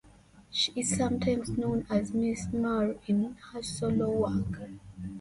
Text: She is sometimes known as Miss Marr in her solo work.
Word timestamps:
She 0.49 0.71
is 0.75 0.97
sometimes 0.97 1.51
known 1.55 1.85
as 1.87 2.11
Miss 2.11 2.51
Marr 2.51 2.95
in 3.05 3.35
her 3.53 3.61
solo 3.61 4.09
work. 4.09 4.67